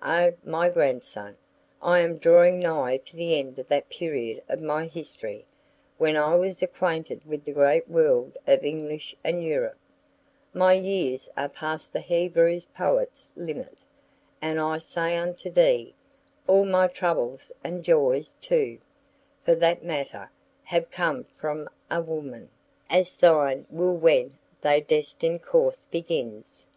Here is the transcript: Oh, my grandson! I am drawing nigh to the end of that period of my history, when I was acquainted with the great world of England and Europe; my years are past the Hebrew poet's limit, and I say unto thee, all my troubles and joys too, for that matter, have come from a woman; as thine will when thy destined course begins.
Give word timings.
Oh, 0.00 0.32
my 0.44 0.68
grandson! 0.68 1.36
I 1.82 1.98
am 1.98 2.18
drawing 2.18 2.60
nigh 2.60 2.98
to 2.98 3.16
the 3.16 3.36
end 3.36 3.58
of 3.58 3.66
that 3.66 3.88
period 3.90 4.40
of 4.48 4.60
my 4.62 4.86
history, 4.86 5.44
when 5.98 6.16
I 6.16 6.36
was 6.36 6.62
acquainted 6.62 7.24
with 7.26 7.44
the 7.44 7.50
great 7.50 7.88
world 7.90 8.38
of 8.46 8.64
England 8.64 9.02
and 9.24 9.42
Europe; 9.42 9.76
my 10.54 10.74
years 10.74 11.28
are 11.36 11.48
past 11.48 11.92
the 11.92 11.98
Hebrew 11.98 12.60
poet's 12.76 13.28
limit, 13.34 13.76
and 14.40 14.60
I 14.60 14.78
say 14.78 15.16
unto 15.16 15.50
thee, 15.50 15.96
all 16.46 16.64
my 16.64 16.86
troubles 16.86 17.50
and 17.64 17.82
joys 17.82 18.34
too, 18.40 18.78
for 19.44 19.56
that 19.56 19.82
matter, 19.82 20.30
have 20.62 20.92
come 20.92 21.24
from 21.40 21.68
a 21.90 22.00
woman; 22.00 22.50
as 22.88 23.16
thine 23.18 23.66
will 23.68 23.96
when 23.96 24.38
thy 24.62 24.78
destined 24.78 25.42
course 25.42 25.86
begins. 25.86 26.68